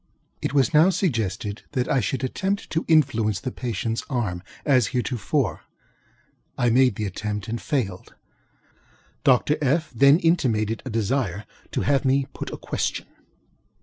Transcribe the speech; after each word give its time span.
It 0.41 0.51
was 0.51 0.73
now 0.73 0.89
suggested 0.89 1.61
that 1.73 1.87
I 1.87 1.99
should 1.99 2.23
attempt 2.23 2.71
to 2.71 2.85
influence 2.87 3.39
the 3.41 3.51
patientŌĆÖs 3.51 4.03
arm, 4.09 4.41
as 4.65 4.87
heretofore. 4.87 5.61
I 6.57 6.71
made 6.71 6.95
the 6.95 7.05
attempt 7.05 7.47
and 7.47 7.61
failed. 7.61 8.15
Dr. 9.23 9.57
FŌĆöŌĆö 9.57 9.91
then 9.91 10.17
intimated 10.17 10.81
a 10.85 10.89
desire 10.89 11.45
to 11.73 11.81
have 11.81 12.03
me 12.03 12.25
put 12.33 12.49
a 12.51 12.57
question. 12.57 13.05